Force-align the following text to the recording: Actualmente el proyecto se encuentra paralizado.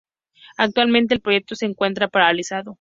Actualmente 0.57 1.13
el 1.13 1.21
proyecto 1.21 1.53
se 1.53 1.67
encuentra 1.67 2.07
paralizado. 2.07 2.69